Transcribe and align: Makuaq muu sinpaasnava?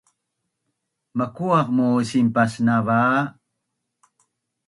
Makuaq 1.17 1.67
muu 1.75 1.99
sinpaasnava? 2.09 2.99